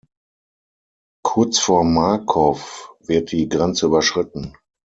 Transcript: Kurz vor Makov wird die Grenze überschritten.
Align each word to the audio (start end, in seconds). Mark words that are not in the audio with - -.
Kurz 1.23 1.59
vor 1.59 1.83
Makov 1.83 2.91
wird 3.01 3.31
die 3.31 3.47
Grenze 3.47 3.85
überschritten. 3.85 4.57